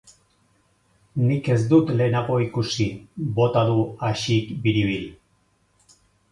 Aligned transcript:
Nik 1.25 1.49
ez 1.55 1.57
dut 1.73 1.91
lehenago 1.99 2.39
ikusi! 2.47 2.89
Bota 3.39 3.65
du 3.71 3.79
Axik 4.11 4.51
biribil. 4.67 5.07